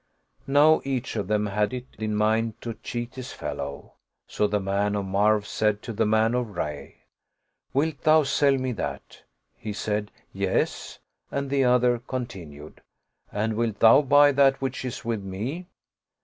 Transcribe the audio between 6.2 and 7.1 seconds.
of Rayy,"